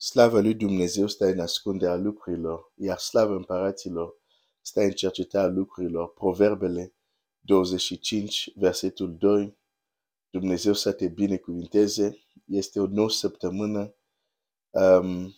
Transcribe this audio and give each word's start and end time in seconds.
Slavă 0.00 0.40
lui 0.40 0.54
Dumnezeu 0.54 1.06
stă 1.06 1.24
în 1.24 1.40
ascunderea 1.40 1.96
lucrurilor, 1.96 2.72
iar 2.74 2.98
slavă 2.98 3.34
împăraților 3.34 4.14
stă 4.60 4.80
în 4.80 4.90
cercetarea 4.90 5.48
lucrurilor. 5.48 6.12
Proverbele 6.12 6.94
25, 7.38 8.50
versetul 8.54 9.16
2. 9.16 9.58
Dumnezeu 10.30 10.72
să 10.72 10.92
te 10.92 11.08
binecuvinteze. 11.08 12.18
Este 12.44 12.80
o 12.80 12.86
nouă 12.86 13.10
săptămână. 13.10 13.94
Um, 14.70 15.34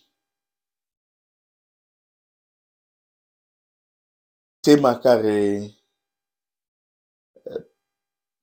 tema 4.59 4.97
care, 4.97 5.61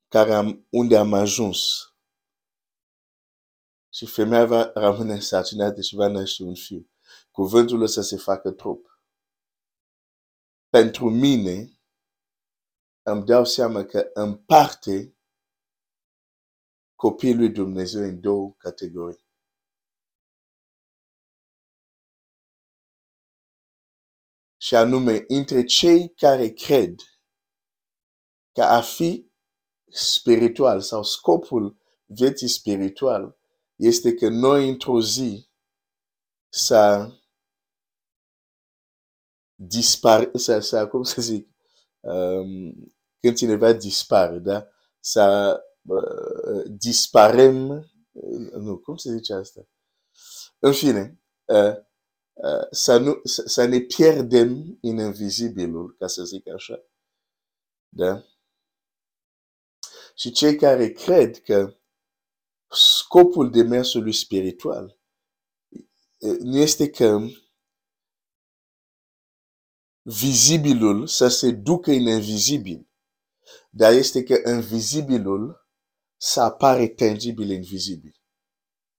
care 0.09 0.32
am, 0.32 0.66
unde 0.71 0.96
am 0.96 1.12
ajuns 1.12 1.88
și 3.98 4.06
femeia 4.06 4.46
va 4.46 4.70
rămâne 4.74 5.12
însărcinată 5.12 5.80
și 5.80 5.94
va 5.94 6.08
naște 6.08 6.43
un 6.43 6.54
fiu. 6.54 6.90
Cuvântul 7.30 7.86
să 7.86 8.00
se 8.00 8.16
facă 8.16 8.50
trup. 8.50 9.00
Pentru 10.68 11.11
mine, 11.11 11.80
îmi 13.03 13.25
dau 13.25 13.44
seama 13.44 13.84
că 13.84 14.11
împarte 14.12 15.16
copiii 16.94 17.34
lui 17.34 17.50
Dumnezeu 17.50 18.03
în 18.03 18.20
două 18.20 18.54
categorii. 18.58 19.26
Și 24.61 24.75
anume, 24.75 25.25
între 25.28 25.64
cei 25.64 26.14
care 26.14 26.48
cred 26.48 26.94
că 28.53 28.62
a 28.62 28.80
fi 28.80 29.30
spiritual 29.90 30.80
sau 30.80 31.03
scopul 31.03 31.78
vieții 32.05 32.48
spiritual 32.48 33.38
este 33.78 34.14
că 34.14 34.28
noi 34.28 34.69
într-o 34.69 35.00
zi 35.00 35.48
să 36.48 37.12
dispar, 39.55 40.31
să, 40.35 40.59
să, 40.59 40.89
cum 40.89 41.03
să 41.03 41.23
zic, 41.23 41.48
um, 42.01 42.95
când 43.20 43.37
cineva 43.37 43.73
dispare, 43.73 44.39
da? 44.39 44.69
Să 45.01 45.57
uh, 45.83 46.62
disparem, 46.67 47.69
uh, 48.12 48.51
nu, 48.53 48.79
cum 48.79 48.97
se 48.97 49.12
zice 49.12 49.35
asta? 49.35 49.69
În 50.59 50.73
fine, 50.73 51.20
uh, 51.45 51.77
uh, 52.33 52.67
să, 52.70 52.98
nu, 52.98 53.20
să, 53.25 53.42
să 53.47 53.65
ne 53.65 53.81
pierdem 53.81 54.79
în 54.83 54.98
invizibilul, 54.98 55.97
ca 55.98 56.07
să 56.07 56.25
zic 56.25 56.48
așa. 56.48 56.83
Da? 57.89 58.25
Și 60.15 60.31
cei 60.31 60.57
care 60.57 60.92
cred 60.92 61.42
că 61.42 61.78
scopul 63.09 63.51
demersului 63.51 64.12
spiritual 64.12 64.98
nu 66.41 66.56
este 66.56 66.91
că 66.91 67.19
vizibilul 70.03 71.06
să 71.06 71.29
se 71.29 71.51
ducă 71.51 71.91
în 71.91 72.06
invizibil, 72.06 72.91
dar 73.70 73.92
este 73.92 74.23
că 74.23 74.51
invizibilul 74.51 75.69
să 76.17 76.41
apare 76.41 76.89
tangibil 76.89 77.51
în 77.51 77.62
vizibil. 77.62 78.23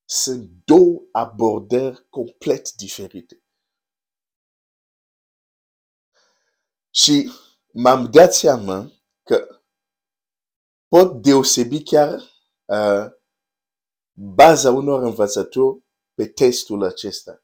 Sunt 0.05 0.49
două 0.65 1.07
abordări 1.11 2.07
complet 2.09 2.71
diferite. 2.71 3.43
Și 6.89 7.31
m-am 7.73 8.11
dat 8.11 8.33
seama 8.33 8.91
că 9.23 9.63
pot 10.87 11.21
deosebi 11.21 11.83
chiar 11.83 12.13
uh, 12.65 13.17
baza 14.21 14.71
unor 14.71 15.03
învățături 15.03 15.83
pe 16.13 16.27
testul 16.27 16.83
acesta. 16.83 17.43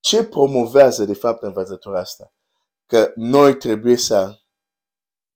Ce 0.00 0.24
promovează 0.24 1.04
de 1.04 1.14
fapt 1.14 1.42
învățătura 1.42 2.00
asta? 2.00 2.34
Că 2.86 3.12
noi 3.14 3.56
trebuie 3.56 3.96
să 3.96 4.40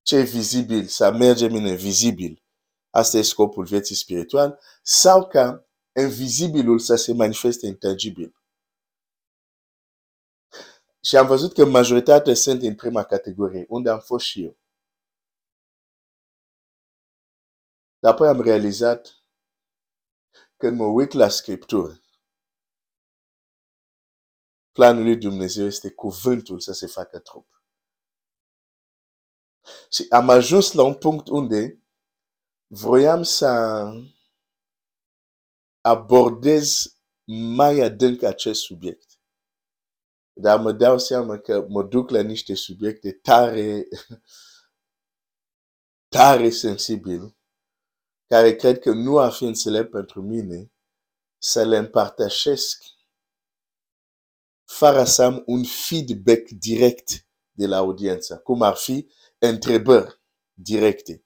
ce 0.03 0.21
vizibil, 0.21 0.87
să 0.87 1.13
mergem 1.13 1.55
în 1.55 1.67
invizibil. 1.67 2.45
Asta 2.91 3.17
e 3.17 3.23
scopul 3.23 3.65
vieții 3.65 3.95
spirituale. 3.95 4.59
Sau 4.83 5.27
ca 5.27 5.67
invizibilul 6.01 6.79
să 6.79 6.95
se 6.95 7.13
manifeste 7.13 7.67
intangibil. 7.67 8.37
Și 11.01 11.17
am 11.17 11.27
văzut 11.27 11.53
că 11.53 11.65
majoritatea 11.65 12.35
sunt 12.35 12.63
în 12.63 12.75
prima 12.75 13.03
categorie, 13.03 13.67
unde 13.69 13.91
am 13.91 14.01
fost 14.01 14.25
și 14.25 14.45
eu. 14.45 14.57
Dar 17.99 18.13
apoi 18.13 18.29
am 18.29 18.41
realizat 18.41 19.16
când 20.57 20.79
mă 20.79 20.85
uit 20.85 21.13
la 21.13 21.29
Scriptură, 21.29 22.01
planul 24.73 25.03
lui 25.03 25.17
Dumnezeu 25.17 25.67
este 25.67 25.91
cuvântul 25.91 26.61
să 26.61 26.73
se 26.73 26.87
facă 26.87 27.19
trup. 27.19 27.63
Și 29.91 30.07
am 30.11 30.29
ajuns 30.29 30.73
la 30.73 30.83
un 30.83 30.95
punct 30.95 31.29
unde 31.29 31.83
vroiam 32.67 33.23
să 33.23 33.47
abordez 35.81 36.97
mai 37.57 37.81
adânc 37.81 38.23
acest 38.23 38.61
subiect. 38.61 39.21
Dar 40.33 40.61
mă 40.61 40.73
dau 40.73 40.99
seama 40.99 41.39
că 41.39 41.67
mă 41.69 41.83
duc 41.83 42.11
la 42.11 42.21
niște 42.21 42.55
subiecte 42.55 43.13
tare, 43.13 43.89
tare 46.17 46.51
sensibile 46.51 47.36
care 48.27 48.57
cred 48.57 48.79
că 48.79 48.91
nu 48.91 49.19
ar 49.19 49.33
fi 49.33 49.45
înțelept 49.45 49.91
pentru 49.91 50.23
mine 50.23 50.73
să 51.39 51.65
le 51.65 51.77
împărtășesc 51.77 52.85
fără 54.65 55.05
să 55.05 55.23
am 55.23 55.43
un 55.47 55.65
feedback 55.65 56.49
direct 56.49 57.27
de 57.51 57.67
la 57.67 57.77
audiență, 57.77 58.39
cum 58.39 58.63
ar 58.63 58.75
fi 58.77 59.11
întrebări 59.39 60.21
directe. 60.53 61.25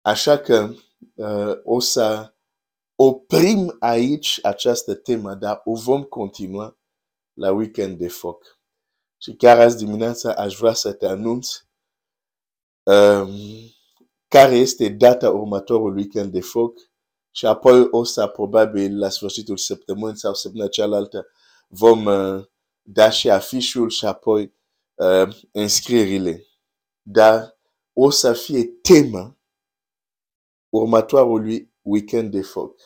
Așa 0.00 0.38
că 0.38 0.74
uh, 1.14 1.60
o 1.64 1.80
să 1.80 2.34
oprim 2.94 3.76
aici 3.78 4.38
această 4.42 4.94
temă, 4.94 5.34
dar 5.34 5.60
o 5.64 5.74
vom 5.74 6.02
continua 6.02 6.78
la 7.32 7.52
weekend 7.52 7.98
de 7.98 8.08
foc. 8.08 8.60
Și 9.22 9.34
chiar 9.36 9.60
azi 9.60 9.76
dimineața 9.76 10.34
aș 10.34 10.56
vrea 10.56 10.72
să 10.72 10.92
te 10.92 11.06
anunț 11.06 11.48
um, 12.82 13.65
care 14.28 14.54
este 14.54 14.88
data 14.88 15.30
următorului 15.30 16.02
weekend 16.02 16.32
de 16.32 16.40
foc 16.40 16.78
și 17.30 17.46
apoi 17.46 17.86
o 17.90 18.04
să 18.04 18.26
probabil 18.26 18.98
la 18.98 19.08
sfârșitul 19.08 19.56
săptămânii 19.56 20.18
sau 20.18 20.34
săptămâna 20.34 20.68
cealaltă 20.68 21.26
vom 21.68 22.04
uh, 22.04 22.44
da 22.82 23.10
și 23.10 23.30
afișul 23.30 23.90
și 23.90 24.06
apoi 24.06 24.54
uh, 24.94 25.36
înscrierile. 25.52 26.46
Dar 27.02 27.58
o 27.92 28.10
să 28.10 28.32
fie 28.32 28.64
tema 28.64 29.38
următorului 30.68 31.72
weekend 31.82 32.30
de 32.30 32.42
foc. 32.42 32.80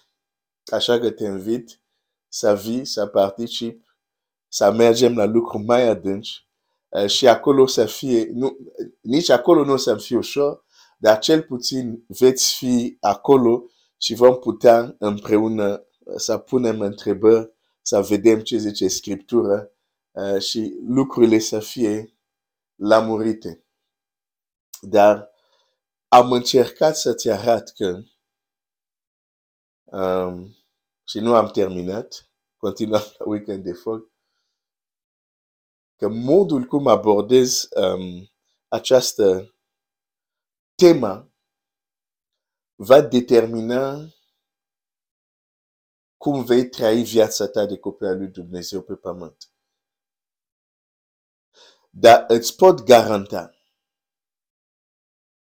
Așa 0.73 0.99
că 0.99 1.11
te 1.11 1.25
invit 1.25 1.81
să 2.29 2.55
vii, 2.55 2.85
să 2.85 3.07
participi, 3.07 3.85
să 4.49 4.71
mergem 4.73 5.17
la 5.17 5.25
lucru 5.25 5.59
mai 5.59 5.89
adânci 5.89 6.47
uh, 6.89 7.07
și 7.07 7.29
acolo 7.29 7.67
să 7.67 7.87
fie, 7.87 8.29
nu, 8.33 8.57
nici 9.01 9.29
acolo 9.29 9.65
nu 9.65 9.73
o 9.73 9.77
să 9.77 9.97
fie 9.97 10.17
ușor, 10.17 10.65
dar 11.01 11.19
cel 11.19 11.43
puțin 11.43 12.05
veți 12.07 12.55
fi 12.57 12.97
acolo 13.01 13.65
și 13.97 14.15
vom 14.15 14.39
putea 14.39 14.95
împreună 14.99 15.87
să 16.17 16.39
punem 16.39 16.81
întrebări, 16.81 17.53
să 17.83 18.01
vedem 18.01 18.41
ce 18.41 18.57
zice 18.57 18.89
Scriptura 18.89 19.71
uh, 20.11 20.41
și 20.41 20.79
lucrurile 20.87 21.39
să 21.39 21.61
fie 21.61 22.19
lamurite. 22.75 23.65
Dar 24.81 25.31
am 26.09 26.33
încercat 26.33 26.97
să-ți 26.97 27.31
arăt 27.31 27.69
că 27.69 28.03
um, 29.85 30.57
și 31.09 31.19
nu 31.19 31.35
am 31.35 31.51
terminat, 31.51 32.31
continuăm 32.57 33.03
la 33.19 33.25
weekend 33.25 33.65
de 33.65 33.73
foc, 33.73 34.11
că 35.97 36.09
modul 36.09 36.65
cum 36.65 36.87
abordez 36.87 37.69
um, 37.71 38.31
această 38.69 39.55
tema 40.81 41.33
va 42.75 43.01
determina 43.01 44.09
cum 46.17 46.45
vei 46.45 46.69
trăi 46.69 47.03
viața 47.03 47.49
ta 47.49 47.67
de 47.67 47.79
copil 47.79 48.07
al 48.07 48.17
lui 48.17 48.29
Dumnezeu 48.29 48.83
pe 48.83 48.95
pământ. 48.95 49.51
Dar 51.91 52.25
îți 52.29 52.57
pot 52.57 52.83
garanta 52.83 53.55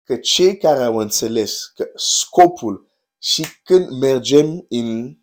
că 0.03 0.17
cei 0.17 0.57
care 0.57 0.83
au 0.83 0.97
înțeles 0.97 1.65
că 1.65 1.91
scopul 1.95 2.91
și 3.17 3.43
când 3.63 3.89
mergem 3.99 4.65
în 4.69 5.17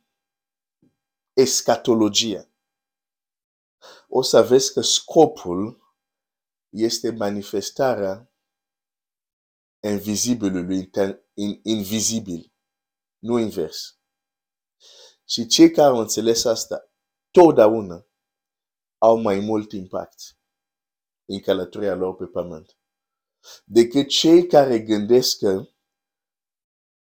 escatologie, 1.32 2.52
o 4.08 4.22
să 4.22 4.43
vezi 4.43 4.72
că 4.72 4.81
scopul 4.81 5.94
este 6.69 7.10
manifestarea 7.10 8.32
invizibilului 9.81 10.91
invizibil, 11.63 12.53
nu 13.19 13.39
invers. 13.39 13.99
Și 15.25 15.47
cei 15.47 15.71
care 15.71 15.89
au 15.89 15.99
înțeles 15.99 16.45
asta, 16.45 16.91
totdeauna 17.31 18.07
au 18.99 19.21
mai 19.21 19.39
mult 19.39 19.73
impact 19.73 20.39
în 21.25 21.41
călătoria 21.41 21.95
lor 21.95 22.17
pe 22.17 22.25
pământ. 22.25 22.77
Decât 23.65 24.09
cei 24.09 24.47
care 24.47 24.81
gândesc 24.81 25.39
că 25.39 25.69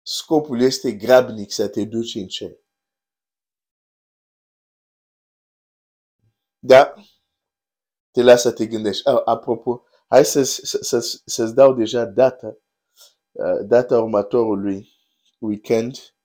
scopul 0.01 0.61
este 0.61 0.91
grabnic 0.91 1.51
să 1.51 1.69
te 1.69 1.85
duci 1.85 2.15
în 2.15 2.27
cer. 2.27 2.51
Da, 6.59 6.93
te 8.11 8.21
lasă 8.21 8.49
să 8.49 8.55
te 8.55 8.65
gândești. 8.65 9.07
Ah, 9.07 9.21
apropo, 9.25 9.83
hai 10.09 10.25
să, 10.25 10.43
să, 10.43 10.77
să, 10.81 11.21
să-ți 11.25 11.53
dau 11.53 11.73
deja 11.73 12.05
data, 12.05 12.57
uh, 13.31 13.59
data 13.67 13.97
următorului 14.01 14.89
weekend 15.39 16.15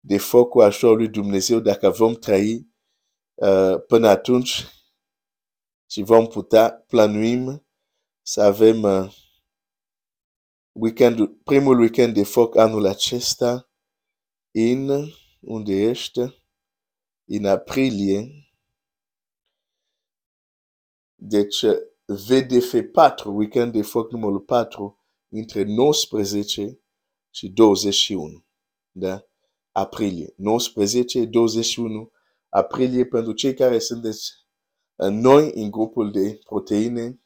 de 0.00 0.18
foc 0.18 0.48
cu 0.48 0.60
ajutorul 0.60 0.96
lui 0.96 1.08
Dumnezeu 1.08 1.60
dacă 1.60 1.90
vom 1.90 2.14
trăi 2.14 2.68
uh, 3.34 3.84
până 3.86 4.08
atunci 4.08 4.66
și 5.90 6.02
vom 6.02 6.26
putea 6.26 6.84
planuim 6.86 7.66
să 8.22 8.42
avem 8.42 8.82
uh, 8.82 9.14
weekend, 10.72 11.42
primul 11.44 11.78
weekend 11.80 12.14
de 12.14 12.24
foc 12.24 12.56
anul 12.56 12.86
acesta 12.86 13.70
în 14.54 15.06
unde 15.40 15.72
ești? 15.72 16.20
În 17.24 17.44
aprilie. 17.44 18.28
Deci 21.14 21.64
VDF 22.06 22.74
4, 22.92 23.34
weekend 23.34 23.72
de 23.72 23.82
foc 23.82 24.12
numărul 24.12 24.40
4, 24.40 24.98
între 25.28 25.62
19 25.62 26.80
și 27.30 27.48
21. 27.48 28.44
Da? 28.90 29.24
Aprilie. 29.72 30.34
19, 30.36 31.24
21 31.24 32.10
aprilie 32.48 33.06
pentru 33.06 33.32
cei 33.32 33.54
care 33.54 33.78
sunteți 33.78 34.32
noi 34.96 35.50
în 35.54 35.70
grupul 35.70 36.10
de 36.10 36.38
proteine. 36.44 37.20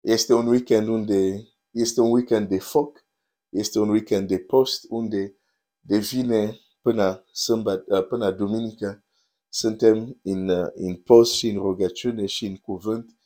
Este 0.00 0.34
un 0.34 0.46
weekend 0.46 0.88
unde 0.88 1.48
este 1.70 2.00
un 2.00 2.10
weekend 2.12 2.48
de 2.48 2.58
foc, 2.58 3.06
este 3.48 3.78
un 3.78 3.88
weekend 3.88 4.28
de 4.28 4.38
post 4.38 4.84
unde 4.88 5.36
devine 5.80 6.60
până, 6.82 7.24
sâmbătă, 7.32 8.02
până 8.02 8.30
duminică 8.30 9.04
suntem 9.48 10.20
în, 10.22 10.48
în 10.74 10.96
post 10.96 11.32
și 11.32 11.48
în 11.48 11.56
rugăciune 11.56 12.26
și 12.26 12.46
în 12.46 12.56
cuvânt 12.56 13.16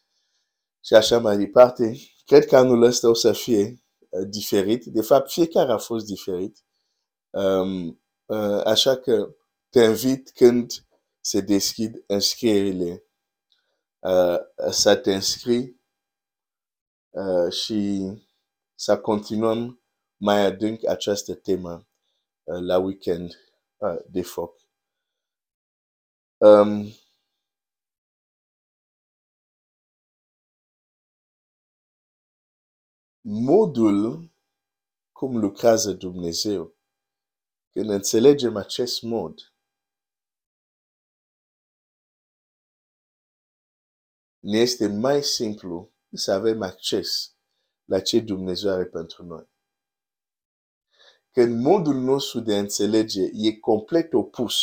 și 0.88 0.94
așa 0.94 1.18
mai 1.18 1.36
departe. 1.38 1.96
Cred 2.24 2.46
că 2.46 2.56
anul 2.56 2.82
ăsta 2.82 3.08
o 3.08 3.14
să 3.14 3.32
fie 3.32 3.82
diferit. 4.28 4.84
De 4.84 5.02
fapt, 5.02 5.30
fiecare 5.30 5.72
a 5.72 5.78
fost 5.78 6.06
diferit. 6.06 6.64
Um, 7.30 8.00
uh, 8.26 8.60
așa 8.64 8.96
că 8.96 9.34
te 9.68 9.82
invit 9.82 10.30
când 10.30 10.72
se 11.20 11.40
deschid 11.40 12.04
înscrierile 12.06 13.04
uh, 13.98 14.38
să 14.70 14.96
te 14.96 15.14
înscrii 15.14 15.80
uh, 17.10 17.52
și 17.52 18.10
să 18.74 18.98
continuăm 19.00 19.82
mai 20.16 20.44
adânc 20.44 20.86
această 20.86 21.34
temă 21.34 21.86
uh, 22.44 22.60
la 22.60 22.78
weekend 22.78 23.34
uh, 23.76 23.98
de 24.10 24.22
foc. 24.22 24.60
Um, 26.36 26.92
modul 33.30 34.30
cum 35.12 35.36
lucrează 35.36 35.92
Dumnezeu, 35.92 36.76
când 37.70 37.90
înțelegem 37.90 38.56
acest 38.56 39.02
mod, 39.02 39.54
ne 44.38 44.58
este 44.58 44.86
mai 44.86 45.22
simplu 45.22 45.92
să 46.12 46.32
avem 46.32 46.62
acces 46.62 47.36
la 47.84 48.00
ce 48.00 48.20
Dumnezeu 48.20 48.72
are 48.72 48.86
pentru 48.86 49.24
noi. 49.24 49.48
Când 51.30 51.64
modul 51.64 51.94
nostru 51.94 52.40
de 52.40 52.58
înțelege 52.58 53.22
e 53.32 53.58
complet 53.58 54.12
opus, 54.12 54.54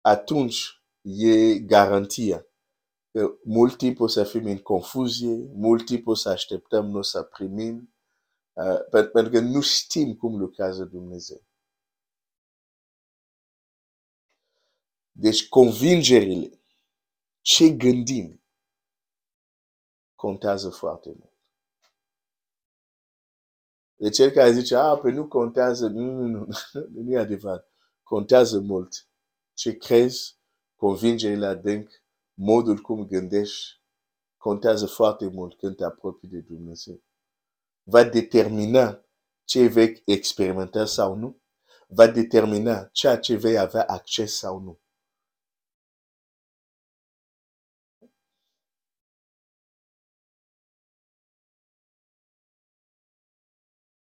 atunci 0.00 0.82
e 1.00 1.58
garantia 1.58 2.42
că 2.42 2.49
mult 3.42 3.76
timp 3.76 4.00
o 4.00 4.06
să 4.06 4.24
fim 4.24 4.44
în 4.44 4.58
confuzie, 4.58 5.50
mult 5.52 5.84
timp 5.84 6.06
o 6.06 6.14
să 6.14 6.28
așteptăm 6.28 6.86
noi 6.86 7.04
să 7.04 7.22
primim, 7.22 7.94
uh, 8.52 9.08
pentru 9.12 9.32
că 9.32 9.40
nu 9.40 9.60
știm 9.60 10.14
cum 10.14 10.38
lucrează 10.38 10.84
Dumnezeu. 10.84 11.42
Deci 15.12 15.48
convingerile, 15.48 16.60
ce 17.40 17.70
gândim, 17.70 18.42
contează 20.14 20.70
foarte 20.70 21.08
mult. 21.08 21.32
De 23.96 24.08
cel 24.08 24.30
care 24.30 24.52
zice, 24.52 24.74
a, 24.76 24.96
pe 24.96 25.10
nu 25.10 25.28
contează, 25.28 25.88
nu, 25.88 26.12
nu, 26.12 26.26
nu, 26.26 26.46
nu 26.94 27.12
e 27.12 27.18
adevărat. 27.18 27.70
Contează 28.02 28.60
mult. 28.60 29.08
Ce 29.54 29.76
crezi, 29.76 30.38
convingerile 30.76 31.46
adânc, 31.46 31.99
modul 32.42 32.78
cum 32.78 33.06
gândești, 33.06 33.80
contează 34.36 34.86
foarte 34.86 35.26
mult 35.26 35.58
când 35.58 35.76
te 35.76 35.84
apropii 35.84 36.28
de 36.28 36.40
Dumnezeu. 36.40 37.02
Va 37.82 38.04
determina 38.04 39.04
ce 39.44 39.66
vei 39.66 40.02
experimenta 40.06 40.84
sau 40.84 41.14
nu, 41.14 41.40
va 41.88 42.06
determina 42.06 42.84
ceea 42.92 43.18
ce 43.18 43.36
vei 43.36 43.58
avea 43.58 43.84
acces 43.86 44.38
sau 44.38 44.58
nu. 44.58 44.80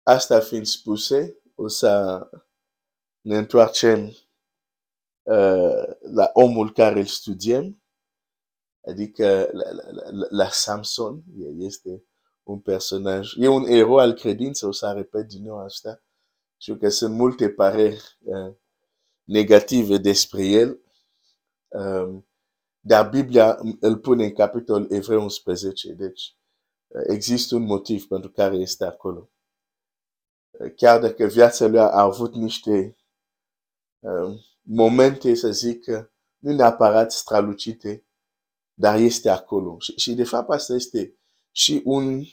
Asta 0.04 0.40
fiind 0.40 0.66
spuse, 0.66 1.42
o 1.56 1.68
să 1.68 2.20
ne 3.22 3.38
întoarcem 3.38 4.06
uh, 5.24 5.84
la 6.00 6.30
omul 6.34 6.74
care 6.74 7.00
îl 7.00 7.06
studiem, 7.06 7.82
adică 8.88 9.50
la, 9.52 9.72
la, 9.72 10.28
la, 10.30 10.50
Samson, 10.50 11.24
este 11.58 12.04
un 12.44 12.60
personaj, 12.60 13.34
e 13.38 13.48
un 13.48 13.66
erou 13.66 13.98
al 13.98 14.14
credinței, 14.14 14.68
o 14.68 14.72
să 14.72 14.92
repet 14.96 15.28
din 15.28 15.44
nou 15.44 15.60
asta, 15.60 16.04
știu 16.58 16.76
că 16.76 16.90
dar 22.80 23.10
Biblia 23.10 23.60
îl 23.80 23.98
pune 23.98 24.26
în 24.26 24.34
capitolul 24.34 24.92
Evreu 24.92 25.22
11, 25.22 25.94
deci 25.94 26.36
uh, 26.88 27.02
există 27.08 27.56
un 27.56 27.64
motiv 27.64 28.08
pentru 28.08 28.32
care 28.32 28.56
este 28.56 28.86
acolo 28.86 29.30
chiar 30.76 31.00
dacă 31.00 31.26
viața 31.26 31.68
lui 31.68 31.80
a 31.80 32.02
avut 32.02 32.34
niște 32.34 32.98
uh, 34.00 34.40
momente, 34.62 35.36
să 35.36 35.52
zic, 35.52 35.86
nu 36.38 36.52
neapărat 36.52 37.12
strălucite, 37.12 38.06
dar 38.80 39.00
este 39.00 39.30
acolo. 39.30 39.80
Și, 39.80 39.94
și 39.96 40.14
de 40.14 40.24
fapt 40.24 40.50
asta 40.50 40.74
este 40.74 41.20
și 41.52 41.82
un, 41.86 42.24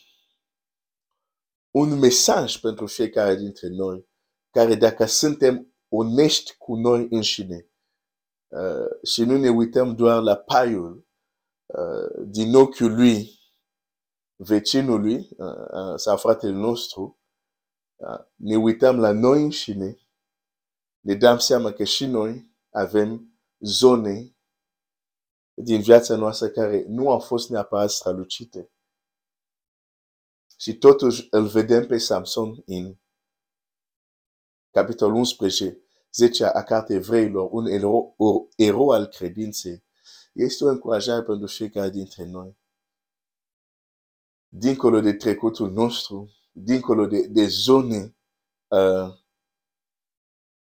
un 1.70 1.98
mesaj 1.98 2.56
pentru 2.56 2.86
fiecare 2.86 3.36
dintre 3.36 3.68
noi, 3.68 4.08
care 4.50 4.74
dacă 4.74 5.04
suntem 5.04 5.74
onești 5.88 6.56
cu 6.56 6.74
noi 6.74 7.06
înșine 7.10 7.70
uh, 8.48 9.06
și 9.12 9.24
nu 9.24 9.36
ne 9.36 9.48
uităm 9.48 9.94
doar 9.94 10.22
la 10.22 10.36
paiul 10.36 11.08
uh, 11.66 12.26
din 12.26 12.54
ochiul 12.54 12.94
lui, 12.94 13.38
vecinului 14.36 15.16
uh, 15.16 15.46
uh, 15.72 15.96
sau 15.96 16.16
fratele 16.16 16.52
nostru, 16.52 17.18
ne 18.34 18.56
uităm 18.56 19.00
la 19.00 19.12
noi 19.12 19.42
înșine, 19.42 19.98
ne 21.00 21.14
dăm 21.14 21.38
seama 21.38 21.72
că 21.72 21.84
și 21.84 22.06
noi 22.06 22.56
avem 22.70 23.38
zone 23.58 24.33
din 25.54 25.80
viața 25.80 26.16
noastră 26.16 26.48
care 26.48 26.84
nu 26.88 27.10
au 27.10 27.18
fost 27.18 27.50
neapărat 27.50 27.90
strălucite. 27.90 28.70
Și 30.56 30.78
totuși 30.78 31.26
îl 31.30 31.46
vedem 31.46 31.86
pe 31.86 31.98
Samson 31.98 32.62
în 32.66 32.96
capitolul 34.70 35.14
11, 35.14 35.78
10 36.12 36.44
a 36.44 36.62
cartei 36.62 36.96
evreilor, 36.96 37.48
un 37.50 37.66
erou, 37.66 38.14
un 38.16 38.48
erou 38.56 38.90
al 38.90 39.06
credinței. 39.06 39.84
Este 40.32 40.64
o 40.64 40.68
încurajare 40.68 41.22
pentru 41.22 41.46
fiecare 41.46 41.90
dintre 41.90 42.24
noi. 42.24 42.58
Dincolo 44.48 45.00
de 45.00 45.12
trecutul 45.12 45.70
nostru, 45.70 46.30
dincolo 46.52 47.06
de, 47.06 47.26
de 47.26 47.46
zone 47.46 48.16
uh, 48.68 49.22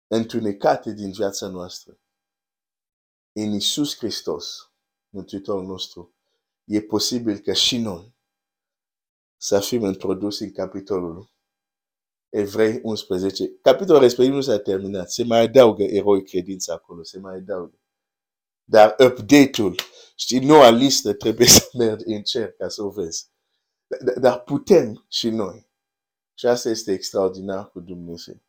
întunecate 0.06 0.92
din 0.92 1.12
viața 1.12 1.48
noastră. 1.48 1.98
În 3.32 3.52
Iisus 3.52 3.96
Hristos, 3.96 4.70
Mântuitorul 5.16 5.66
nostru, 5.66 6.14
e 6.64 6.80
posibil 6.80 7.38
că 7.38 7.52
și 7.52 7.78
noi 7.78 8.14
să 9.36 9.60
fim 9.60 9.84
introduși 9.84 10.42
în 10.42 10.52
capitolul 10.52 11.30
Evrei 12.28 12.80
11. 12.82 13.58
Capitolul 13.62 14.00
respectiv 14.00 14.34
nu 14.34 14.40
s-a 14.40 14.58
terminat. 14.58 15.10
Se 15.10 15.24
mai 15.24 15.40
adaugă 15.40 15.82
eroi 15.82 16.24
credință 16.24 16.72
acolo. 16.72 17.02
Se 17.02 17.18
mai 17.18 17.34
adaugă. 17.34 17.78
Dar 18.64 18.90
update-ul, 18.90 19.74
știi, 20.16 20.38
noua 20.38 20.70
listă 20.70 21.14
trebuie 21.14 21.46
să 21.58 21.68
mergi 21.72 22.04
în 22.06 22.22
cer 22.22 22.52
ca 22.52 22.68
să 22.68 22.82
o 22.82 22.90
vezi. 22.90 23.30
Dar 24.20 24.40
putem 24.40 25.04
și 25.08 25.28
noi. 25.28 25.68
Și 26.34 26.46
asta 26.46 26.68
este 26.68 26.92
extraordinar 26.92 27.70
cu 27.70 27.80
Dumnezeu. 27.80 28.42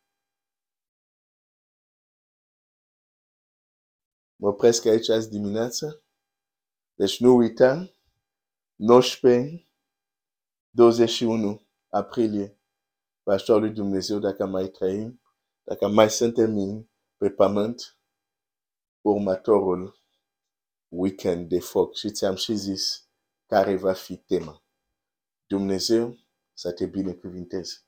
Mă 4.36 4.48
opresc 4.48 4.84
aici 4.84 5.08
azi 5.08 5.30
dimineață. 5.30 6.02
Deci 6.98 7.20
nu 7.20 7.36
uita, 7.36 7.94
19, 8.76 9.68
21 10.70 11.66
aprilie, 11.88 12.58
Paștul 13.22 13.60
lui 13.60 13.70
Dumnezeu, 13.70 14.18
dacă 14.18 14.46
mai 14.46 14.68
trăim, 14.68 15.20
dacă 15.62 15.88
mai 15.88 16.10
suntem 16.10 16.88
pe 17.16 17.30
pământ, 17.30 17.98
următorul 19.00 20.02
weekend 20.88 21.48
de 21.48 21.60
foc 21.60 21.96
și 21.96 22.10
ți-am 22.10 22.34
și 22.34 22.54
zis 22.54 23.08
care 23.46 23.76
va 23.76 23.92
fi 23.92 24.16
tema. 24.16 24.64
Dumnezeu 25.46 26.16
să 26.52 26.72
te 26.72 26.86
binecuvinteze. 26.86 27.87